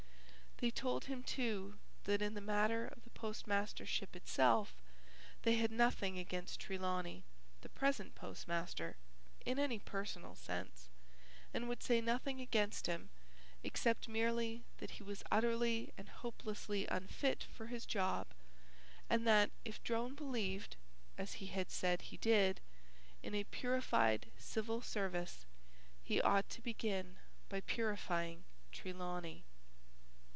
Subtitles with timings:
[0.57, 4.75] They told him too that in the matter of the postmastership itself
[5.41, 7.23] they had nothing against Trelawney,
[7.61, 8.95] the present postmaster,
[9.43, 10.87] in any personal sense,
[11.51, 13.09] and would say nothing against him
[13.63, 18.27] except merely that he was utterly and hopelessly unfit for his job
[19.09, 20.75] and that if Drone believed,
[21.17, 22.61] as he had said he did,
[23.23, 25.43] in a purified civil service,
[26.03, 27.17] he ought to begin
[27.49, 29.43] by purifying Trelawney.